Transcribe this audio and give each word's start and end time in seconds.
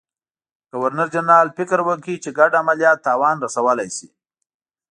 ګورنرجنرال 0.81 1.47
فکر 1.57 1.79
وکړ 1.87 2.15
چې 2.23 2.29
ګډ 2.39 2.51
عملیات 2.61 2.97
تاوان 3.07 3.35
رسولای 3.45 3.89
شي. 3.97 4.07